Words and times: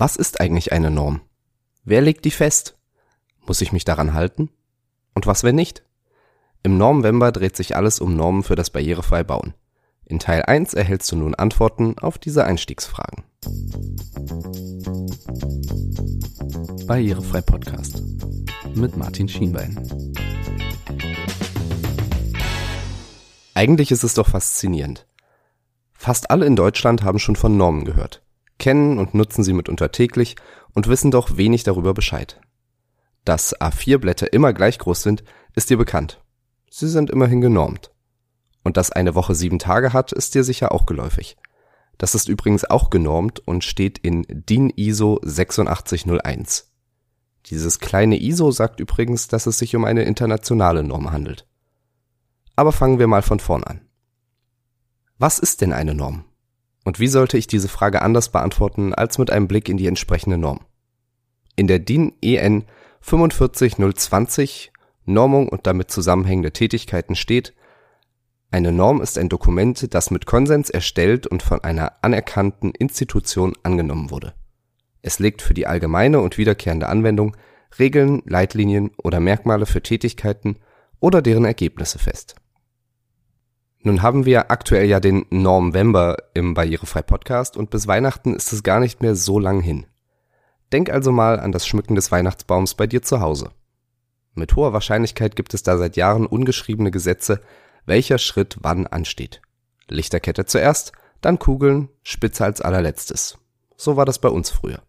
Was 0.00 0.16
ist 0.16 0.40
eigentlich 0.40 0.72
eine 0.72 0.90
Norm? 0.90 1.20
Wer 1.84 2.00
legt 2.00 2.24
die 2.24 2.30
fest? 2.30 2.78
Muss 3.46 3.60
ich 3.60 3.70
mich 3.70 3.84
daran 3.84 4.14
halten? 4.14 4.48
Und 5.14 5.26
was, 5.26 5.44
wenn 5.44 5.56
nicht? 5.56 5.82
Im 6.62 6.78
Normvember 6.78 7.32
dreht 7.32 7.54
sich 7.54 7.76
alles 7.76 8.00
um 8.00 8.16
Normen 8.16 8.42
für 8.42 8.54
das 8.54 8.70
barrierefreie 8.70 9.24
Bauen. 9.24 9.52
In 10.06 10.18
Teil 10.18 10.42
1 10.42 10.72
erhältst 10.72 11.12
du 11.12 11.16
nun 11.16 11.34
Antworten 11.34 11.98
auf 11.98 12.16
diese 12.16 12.46
Einstiegsfragen. 12.46 13.24
Barrierefrei 16.86 17.42
Podcast 17.42 18.02
mit 18.74 18.96
Martin 18.96 19.28
Schienbein. 19.28 19.86
Eigentlich 23.52 23.90
ist 23.90 24.04
es 24.04 24.14
doch 24.14 24.28
faszinierend. 24.28 25.06
Fast 25.92 26.30
alle 26.30 26.46
in 26.46 26.56
Deutschland 26.56 27.02
haben 27.02 27.18
schon 27.18 27.36
von 27.36 27.58
Normen 27.58 27.84
gehört 27.84 28.22
kennen 28.60 28.98
und 28.98 29.14
nutzen 29.14 29.42
sie 29.42 29.52
mitunter 29.52 29.90
täglich 29.90 30.36
und 30.72 30.86
wissen 30.86 31.10
doch 31.10 31.36
wenig 31.36 31.64
darüber 31.64 31.94
Bescheid. 31.94 32.40
Dass 33.24 33.58
A4-Blätter 33.60 34.32
immer 34.32 34.52
gleich 34.52 34.78
groß 34.78 35.02
sind, 35.02 35.24
ist 35.56 35.70
dir 35.70 35.76
bekannt. 35.76 36.22
Sie 36.70 36.88
sind 36.88 37.10
immerhin 37.10 37.40
genormt. 37.40 37.90
Und 38.62 38.76
dass 38.76 38.92
eine 38.92 39.14
Woche 39.16 39.34
sieben 39.34 39.58
Tage 39.58 39.92
hat, 39.92 40.12
ist 40.12 40.34
dir 40.34 40.44
sicher 40.44 40.72
auch 40.72 40.86
geläufig. 40.86 41.36
Das 41.98 42.14
ist 42.14 42.28
übrigens 42.28 42.64
auch 42.64 42.88
genormt 42.88 43.40
und 43.40 43.64
steht 43.64 43.98
in 43.98 44.24
DIN 44.28 44.70
ISO 44.70 45.20
8601. 45.22 46.70
Dieses 47.46 47.78
kleine 47.78 48.20
ISO 48.20 48.50
sagt 48.50 48.80
übrigens, 48.80 49.28
dass 49.28 49.46
es 49.46 49.58
sich 49.58 49.74
um 49.76 49.84
eine 49.84 50.04
internationale 50.04 50.82
Norm 50.82 51.10
handelt. 51.10 51.46
Aber 52.56 52.72
fangen 52.72 52.98
wir 52.98 53.06
mal 53.06 53.22
von 53.22 53.40
vorn 53.40 53.64
an. 53.64 53.80
Was 55.18 55.38
ist 55.38 55.60
denn 55.60 55.72
eine 55.72 55.94
Norm? 55.94 56.24
Und 56.84 56.98
wie 56.98 57.08
sollte 57.08 57.36
ich 57.36 57.46
diese 57.46 57.68
Frage 57.68 58.02
anders 58.02 58.30
beantworten 58.30 58.94
als 58.94 59.18
mit 59.18 59.30
einem 59.30 59.48
Blick 59.48 59.68
in 59.68 59.76
die 59.76 59.86
entsprechende 59.86 60.38
Norm? 60.38 60.60
In 61.56 61.66
der 61.66 61.78
DIN 61.78 62.12
EN 62.22 62.64
45020 63.00 64.72
Normung 65.04 65.48
und 65.48 65.66
damit 65.66 65.90
zusammenhängende 65.90 66.52
Tätigkeiten 66.52 67.16
steht, 67.16 67.54
eine 68.52 68.72
Norm 68.72 69.00
ist 69.00 69.16
ein 69.16 69.28
Dokument, 69.28 69.94
das 69.94 70.10
mit 70.10 70.26
Konsens 70.26 70.70
erstellt 70.70 71.26
und 71.26 71.42
von 71.42 71.62
einer 71.62 71.92
anerkannten 72.02 72.72
Institution 72.72 73.54
angenommen 73.62 74.10
wurde. 74.10 74.34
Es 75.02 75.18
legt 75.18 75.40
für 75.40 75.54
die 75.54 75.66
allgemeine 75.66 76.20
und 76.20 76.36
wiederkehrende 76.36 76.88
Anwendung 76.88 77.36
Regeln, 77.78 78.22
Leitlinien 78.26 78.90
oder 78.96 79.20
Merkmale 79.20 79.66
für 79.66 79.82
Tätigkeiten 79.82 80.56
oder 80.98 81.22
deren 81.22 81.44
Ergebnisse 81.44 82.00
fest 82.00 82.39
nun 83.82 84.02
haben 84.02 84.26
wir 84.26 84.50
aktuell 84.50 84.86
ja 84.86 85.00
den 85.00 85.24
Normvember 85.30 86.16
im 86.34 86.52
Barrierefrei 86.52 87.00
Podcast 87.00 87.56
und 87.56 87.70
bis 87.70 87.86
Weihnachten 87.86 88.34
ist 88.34 88.52
es 88.52 88.62
gar 88.62 88.78
nicht 88.78 89.00
mehr 89.00 89.14
so 89.14 89.38
lang 89.38 89.60
hin. 89.60 89.86
Denk 90.70 90.90
also 90.90 91.12
mal 91.12 91.40
an 91.40 91.50
das 91.50 91.66
Schmücken 91.66 91.94
des 91.94 92.12
Weihnachtsbaums 92.12 92.74
bei 92.74 92.86
dir 92.86 93.00
zu 93.00 93.20
Hause. 93.20 93.52
Mit 94.34 94.54
hoher 94.54 94.74
Wahrscheinlichkeit 94.74 95.34
gibt 95.34 95.54
es 95.54 95.62
da 95.62 95.78
seit 95.78 95.96
Jahren 95.96 96.26
ungeschriebene 96.26 96.90
Gesetze, 96.90 97.40
welcher 97.86 98.18
Schritt 98.18 98.58
wann 98.60 98.86
ansteht. 98.86 99.40
Lichterkette 99.88 100.44
zuerst, 100.44 100.92
dann 101.22 101.38
Kugeln, 101.38 101.88
Spitze 102.02 102.44
als 102.44 102.60
allerletztes. 102.60 103.38
So 103.76 103.96
war 103.96 104.04
das 104.04 104.18
bei 104.18 104.28
uns 104.28 104.50
früher. 104.50 104.82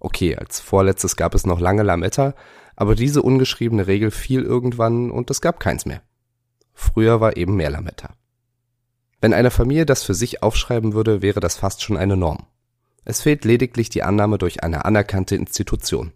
Okay, 0.00 0.36
als 0.36 0.60
vorletztes 0.60 1.16
gab 1.16 1.34
es 1.34 1.46
noch 1.46 1.60
lange 1.60 1.82
Lametta, 1.82 2.34
aber 2.76 2.94
diese 2.94 3.22
ungeschriebene 3.22 3.86
Regel 3.86 4.10
fiel 4.10 4.42
irgendwann 4.42 5.10
und 5.10 5.30
es 5.30 5.40
gab 5.40 5.60
keins 5.60 5.86
mehr. 5.86 6.02
Früher 6.72 7.20
war 7.20 7.36
eben 7.36 7.56
mehr 7.56 7.70
Lametta. 7.70 8.14
Wenn 9.20 9.34
eine 9.34 9.50
Familie 9.50 9.86
das 9.86 10.02
für 10.02 10.14
sich 10.14 10.42
aufschreiben 10.42 10.94
würde, 10.94 11.22
wäre 11.22 11.40
das 11.40 11.56
fast 11.56 11.82
schon 11.82 11.96
eine 11.96 12.16
Norm. 12.16 12.46
Es 13.04 13.22
fehlt 13.22 13.44
lediglich 13.44 13.88
die 13.88 14.02
Annahme 14.02 14.38
durch 14.38 14.62
eine 14.62 14.84
anerkannte 14.84 15.36
Institution. 15.36 16.12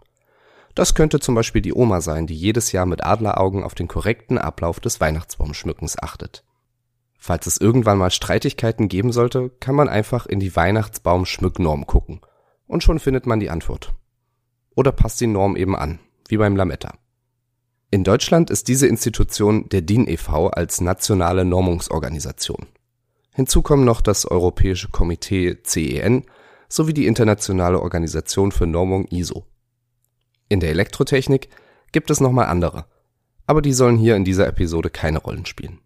Das 0.75 0.95
könnte 0.95 1.21
zum 1.21 1.34
Beispiel 1.34 1.62
die 1.62 1.73
Oma 1.73 2.01
sein, 2.01 2.27
die 2.27 2.34
jedes 2.34 2.73
Jahr 2.73 2.84
mit 2.84 3.05
Adleraugen 3.05 3.65
auf 3.65 3.75
den 3.75 3.89
korrekten 3.89 4.39
Ablauf 4.39 4.79
des 4.79 5.01
Weihnachtsbaumschmückens 5.01 6.00
achtet. 6.03 6.44
Falls 7.19 7.47
es 7.47 7.56
irgendwann 7.56 7.99
mal 7.99 8.11
Streitigkeiten 8.11 8.88
geben 8.88 9.11
sollte, 9.11 9.50
kann 9.59 9.75
man 9.75 9.88
einfach 9.88 10.27
in 10.27 10.38
die 10.38 10.55
Weihnachtsbaumschmücknorm 10.55 11.87
gucken. 11.87 12.21
Und 12.67 12.83
schon 12.83 12.99
findet 12.99 13.27
man 13.27 13.41
die 13.41 13.50
Antwort. 13.50 13.94
Oder 14.75 14.93
passt 14.93 15.21
die 15.21 15.27
Norm 15.27 15.56
eben 15.56 15.75
an, 15.75 15.99
wie 16.28 16.37
beim 16.37 16.56
Lametta. 16.56 16.93
In 17.97 18.05
Deutschland 18.05 18.51
ist 18.51 18.69
diese 18.69 18.87
Institution 18.87 19.71
der 19.71 19.81
DIN 19.81 20.07
e.V. 20.07 20.49
als 20.49 20.83
nationale 20.83 21.47
Normungsorganisation. 21.47 22.67
Hinzu 23.33 23.62
kommen 23.62 23.87
noch 23.87 24.03
das 24.03 24.27
Europäische 24.27 24.91
Komitee 24.91 25.62
CEN 25.62 26.27
sowie 26.69 26.93
die 26.93 27.06
Internationale 27.06 27.81
Organisation 27.81 28.53
für 28.53 28.67
Normung 28.67 29.06
ISO. 29.06 29.47
In 30.51 30.61
der 30.61 30.69
Elektrotechnik 30.69 31.49
gibt 31.91 32.11
es 32.11 32.21
nochmal 32.21 32.49
andere, 32.49 32.85
aber 33.47 33.62
die 33.62 33.73
sollen 33.73 33.97
hier 33.97 34.15
in 34.15 34.27
dieser 34.27 34.47
Episode 34.47 34.91
keine 34.91 35.21
Rollen 35.21 35.47
spielen. 35.47 35.79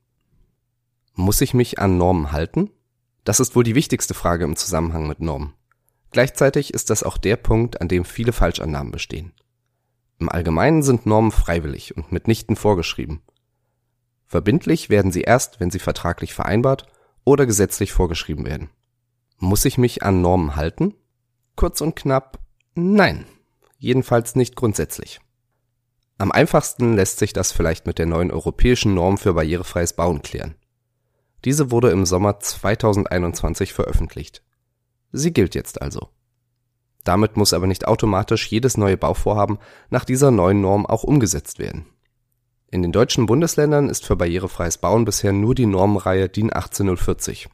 Muss 1.14 1.40
ich 1.40 1.54
mich 1.54 1.78
an 1.78 1.96
Normen 1.96 2.32
halten? 2.32 2.70
Das 3.22 3.38
ist 3.38 3.54
wohl 3.54 3.62
die 3.62 3.76
wichtigste 3.76 4.14
Frage 4.14 4.46
im 4.46 4.56
Zusammenhang 4.56 5.06
mit 5.06 5.20
Normen. 5.20 5.54
Gleichzeitig 6.10 6.74
ist 6.74 6.90
das 6.90 7.04
auch 7.04 7.18
der 7.18 7.36
Punkt, 7.36 7.80
an 7.80 7.86
dem 7.86 8.04
viele 8.04 8.32
Falschannahmen 8.32 8.90
bestehen. 8.90 9.32
Im 10.20 10.28
Allgemeinen 10.28 10.82
sind 10.82 11.06
Normen 11.06 11.32
freiwillig 11.32 11.96
und 11.96 12.12
mitnichten 12.12 12.54
vorgeschrieben. 12.54 13.22
Verbindlich 14.26 14.90
werden 14.90 15.10
sie 15.10 15.22
erst, 15.22 15.60
wenn 15.60 15.70
sie 15.70 15.78
vertraglich 15.78 16.34
vereinbart 16.34 16.86
oder 17.24 17.46
gesetzlich 17.46 17.92
vorgeschrieben 17.92 18.44
werden. 18.44 18.68
Muss 19.38 19.64
ich 19.64 19.78
mich 19.78 20.02
an 20.02 20.20
Normen 20.20 20.56
halten? 20.56 20.94
Kurz 21.56 21.80
und 21.80 21.96
knapp, 21.96 22.38
nein. 22.74 23.24
Jedenfalls 23.78 24.36
nicht 24.36 24.56
grundsätzlich. 24.56 25.20
Am 26.18 26.30
einfachsten 26.30 26.96
lässt 26.96 27.18
sich 27.18 27.32
das 27.32 27.50
vielleicht 27.50 27.86
mit 27.86 27.98
der 27.98 28.04
neuen 28.04 28.30
europäischen 28.30 28.92
Norm 28.92 29.16
für 29.16 29.32
barrierefreies 29.32 29.94
Bauen 29.94 30.20
klären. 30.20 30.54
Diese 31.46 31.70
wurde 31.70 31.90
im 31.90 32.04
Sommer 32.04 32.38
2021 32.38 33.72
veröffentlicht. 33.72 34.42
Sie 35.12 35.32
gilt 35.32 35.54
jetzt 35.54 35.80
also. 35.80 36.10
Damit 37.04 37.36
muss 37.36 37.52
aber 37.52 37.66
nicht 37.66 37.88
automatisch 37.88 38.48
jedes 38.48 38.76
neue 38.76 38.96
Bauvorhaben 38.96 39.58
nach 39.88 40.04
dieser 40.04 40.30
neuen 40.30 40.60
Norm 40.60 40.86
auch 40.86 41.02
umgesetzt 41.02 41.58
werden. 41.58 41.86
In 42.70 42.82
den 42.82 42.92
deutschen 42.92 43.26
Bundesländern 43.26 43.88
ist 43.88 44.06
für 44.06 44.16
barrierefreies 44.16 44.78
Bauen 44.78 45.04
bisher 45.04 45.32
nur 45.32 45.54
die 45.54 45.66
Normenreihe 45.66 46.28
DIN 46.28 46.50
18040, 46.52 47.48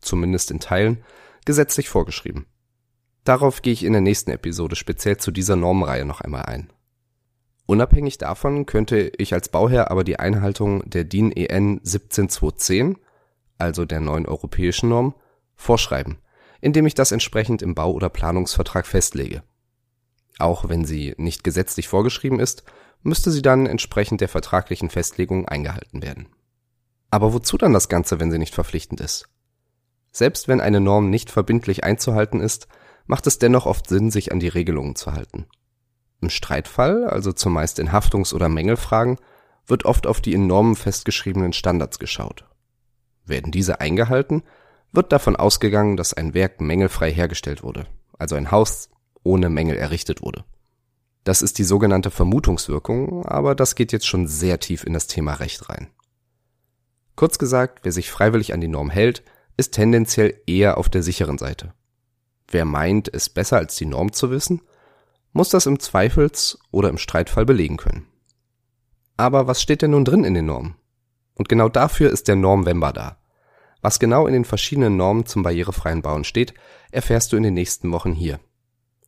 zumindest 0.00 0.50
in 0.50 0.60
Teilen, 0.60 1.02
gesetzlich 1.44 1.88
vorgeschrieben. 1.88 2.46
Darauf 3.24 3.60
gehe 3.60 3.72
ich 3.72 3.84
in 3.84 3.92
der 3.92 4.00
nächsten 4.00 4.30
Episode 4.30 4.76
speziell 4.76 5.18
zu 5.18 5.30
dieser 5.30 5.56
Normenreihe 5.56 6.04
noch 6.04 6.20
einmal 6.20 6.44
ein. 6.44 6.72
Unabhängig 7.66 8.18
davon 8.18 8.64
könnte 8.64 9.12
ich 9.18 9.34
als 9.34 9.48
Bauherr 9.48 9.90
aber 9.90 10.04
die 10.04 10.20
Einhaltung 10.20 10.88
der 10.88 11.02
DIN 11.02 11.32
EN 11.32 11.80
17210, 11.82 12.96
also 13.58 13.84
der 13.84 14.00
neuen 14.00 14.26
europäischen 14.26 14.88
Norm, 14.88 15.14
vorschreiben 15.56 16.18
indem 16.60 16.86
ich 16.86 16.94
das 16.94 17.12
entsprechend 17.12 17.62
im 17.62 17.74
Bau- 17.74 17.92
oder 17.92 18.08
Planungsvertrag 18.08 18.86
festlege. 18.86 19.42
Auch 20.38 20.68
wenn 20.68 20.84
sie 20.84 21.14
nicht 21.16 21.44
gesetzlich 21.44 21.88
vorgeschrieben 21.88 22.40
ist, 22.40 22.64
müsste 23.02 23.30
sie 23.30 23.42
dann 23.42 23.66
entsprechend 23.66 24.20
der 24.20 24.28
vertraglichen 24.28 24.90
Festlegung 24.90 25.46
eingehalten 25.48 26.02
werden. 26.02 26.28
Aber 27.10 27.32
wozu 27.32 27.56
dann 27.56 27.72
das 27.72 27.88
Ganze, 27.88 28.20
wenn 28.20 28.30
sie 28.30 28.38
nicht 28.38 28.54
verpflichtend 28.54 29.00
ist? 29.00 29.28
Selbst 30.10 30.48
wenn 30.48 30.60
eine 30.60 30.80
Norm 30.80 31.10
nicht 31.10 31.30
verbindlich 31.30 31.84
einzuhalten 31.84 32.40
ist, 32.40 32.68
macht 33.06 33.26
es 33.26 33.38
dennoch 33.38 33.66
oft 33.66 33.88
Sinn, 33.88 34.10
sich 34.10 34.32
an 34.32 34.40
die 34.40 34.48
Regelungen 34.48 34.96
zu 34.96 35.12
halten. 35.12 35.46
Im 36.20 36.30
Streitfall, 36.30 37.04
also 37.06 37.32
zumeist 37.32 37.78
in 37.78 37.92
Haftungs- 37.92 38.34
oder 38.34 38.48
Mängelfragen, 38.48 39.18
wird 39.66 39.84
oft 39.84 40.06
auf 40.06 40.20
die 40.20 40.32
in 40.32 40.46
Normen 40.46 40.76
festgeschriebenen 40.76 41.52
Standards 41.52 41.98
geschaut. 41.98 42.44
Werden 43.24 43.52
diese 43.52 43.80
eingehalten, 43.80 44.42
wird 44.96 45.12
davon 45.12 45.36
ausgegangen, 45.36 45.96
dass 45.96 46.14
ein 46.14 46.34
Werk 46.34 46.60
mängelfrei 46.60 47.12
hergestellt 47.12 47.62
wurde, 47.62 47.86
also 48.18 48.34
ein 48.34 48.50
Haus 48.50 48.88
ohne 49.22 49.48
Mängel 49.48 49.76
errichtet 49.76 50.22
wurde. 50.22 50.44
Das 51.24 51.42
ist 51.42 51.58
die 51.58 51.64
sogenannte 51.64 52.10
Vermutungswirkung, 52.10 53.26
aber 53.26 53.54
das 53.54 53.74
geht 53.74 53.92
jetzt 53.92 54.06
schon 54.06 54.26
sehr 54.26 54.60
tief 54.60 54.84
in 54.84 54.92
das 54.92 55.08
Thema 55.08 55.34
Recht 55.34 55.68
rein. 55.68 55.88
Kurz 57.16 57.38
gesagt, 57.38 57.80
wer 57.82 57.92
sich 57.92 58.10
freiwillig 58.10 58.52
an 58.52 58.60
die 58.60 58.68
Norm 58.68 58.90
hält, 58.90 59.22
ist 59.56 59.72
tendenziell 59.72 60.40
eher 60.46 60.78
auf 60.78 60.88
der 60.88 61.02
sicheren 61.02 61.38
Seite. 61.38 61.72
Wer 62.48 62.64
meint, 62.64 63.12
es 63.12 63.28
besser 63.28 63.56
als 63.56 63.74
die 63.76 63.86
Norm 63.86 64.12
zu 64.12 64.30
wissen, 64.30 64.62
muss 65.32 65.48
das 65.48 65.66
im 65.66 65.80
Zweifels- 65.80 66.58
oder 66.70 66.88
im 66.88 66.98
Streitfall 66.98 67.44
belegen 67.44 67.76
können. 67.76 68.06
Aber 69.16 69.46
was 69.46 69.60
steht 69.60 69.82
denn 69.82 69.90
nun 69.92 70.04
drin 70.04 70.24
in 70.24 70.34
den 70.34 70.46
Normen? 70.46 70.76
Und 71.34 71.48
genau 71.48 71.68
dafür 71.68 72.10
ist 72.10 72.28
der 72.28 72.36
Normvember 72.36 72.92
da. 72.92 73.18
Was 73.86 74.00
genau 74.00 74.26
in 74.26 74.32
den 74.32 74.44
verschiedenen 74.44 74.96
Normen 74.96 75.26
zum 75.26 75.44
barrierefreien 75.44 76.02
Bauen 76.02 76.24
steht, 76.24 76.54
erfährst 76.90 77.30
du 77.30 77.36
in 77.36 77.44
den 77.44 77.54
nächsten 77.54 77.92
Wochen 77.92 78.14
hier. 78.14 78.40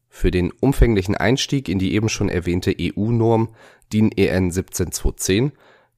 Für 0.09 0.31
den 0.31 0.53
umfänglichen 0.53 1.17
Einstieg 1.17 1.69
in 1.69 1.81
die 1.81 1.95
eben 1.95 2.09
schon 2.09 2.29
erwähnte 2.29 2.73
EU-Norm 2.81 3.57
DIN 3.93 4.13
EN 4.13 4.53
17210 4.53 5.51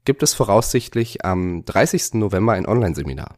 gibt 0.07 0.23
es 0.23 0.33
voraussichtlich 0.33 1.27
am 1.27 1.63
30. 1.67 2.15
November 2.15 2.55
ein 2.55 2.65
Online-Seminar. 2.65 3.37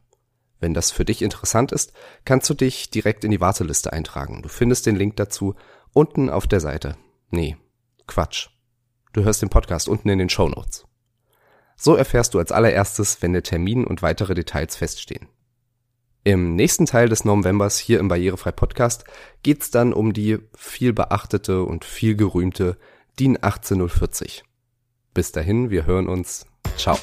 Wenn 0.60 0.74
das 0.74 0.92
für 0.92 1.04
dich 1.04 1.22
interessant 1.22 1.72
ist, 1.72 1.92
kannst 2.24 2.48
du 2.48 2.54
dich 2.54 2.90
direkt 2.90 3.24
in 3.24 3.32
die 3.32 3.40
Warteliste 3.40 3.92
eintragen. 3.92 4.42
Du 4.42 4.48
findest 4.48 4.86
den 4.86 4.94
Link 4.94 5.16
dazu 5.16 5.56
unten 5.92 6.30
auf 6.30 6.46
der 6.46 6.60
Seite. 6.60 6.96
Nee, 7.30 7.56
Quatsch. 8.06 8.46
Du 9.12 9.24
hörst 9.24 9.42
den 9.42 9.50
Podcast 9.50 9.88
unten 9.88 10.08
in 10.08 10.20
den 10.20 10.28
Show 10.28 10.48
Notes. 10.48 10.84
So 11.74 11.96
erfährst 11.96 12.34
du 12.34 12.38
als 12.38 12.52
allererstes, 12.52 13.22
wenn 13.22 13.32
der 13.32 13.42
Termin 13.42 13.84
und 13.84 14.02
weitere 14.02 14.34
Details 14.34 14.76
feststehen. 14.76 15.26
Im 16.24 16.54
nächsten 16.54 16.86
Teil 16.86 17.08
des 17.08 17.24
Novembers 17.24 17.78
hier 17.78 17.98
im 17.98 18.06
Barrierefrei 18.06 18.52
Podcast 18.52 19.04
geht's 19.42 19.72
dann 19.72 19.92
um 19.92 20.12
die 20.12 20.38
viel 20.56 20.92
beachtete 20.92 21.64
und 21.64 21.84
viel 21.84 22.14
gerühmte 22.14 22.76
DIN 23.18 23.38
18040. 23.40 24.44
Bis 25.14 25.32
dahin, 25.32 25.70
wir 25.70 25.84
hören 25.84 26.08
uns. 26.08 26.46
Ciao. 26.76 26.96